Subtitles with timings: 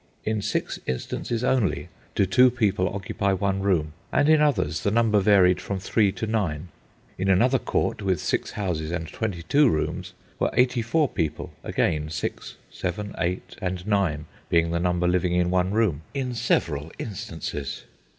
[0.25, 5.19] In six instances only do 2 people occupy one room; and in others the number
[5.19, 6.69] varied from 3 to 9.
[7.19, 13.15] In another court with six houses and twenty two rooms were 84 people—again 6, 7,
[13.15, 17.83] 8, and 9 being the number living in one room, in several instances.